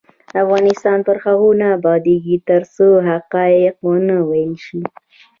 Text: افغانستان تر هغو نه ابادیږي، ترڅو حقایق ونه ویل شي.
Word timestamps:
افغانستان 0.43 0.97
تر 1.07 1.17
هغو 1.25 1.49
نه 1.61 1.67
ابادیږي، 1.77 2.35
ترڅو 2.49 2.87
حقایق 3.09 3.75
ونه 3.87 4.17
ویل 4.29 4.53
شي. 4.65 4.81